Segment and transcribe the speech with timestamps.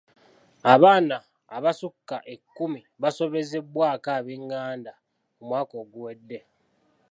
[0.73, 1.17] Abaaana
[1.57, 4.93] abasukka ekkumi baasobezebwako ab'enganda
[5.39, 6.39] omwaka oguwedde.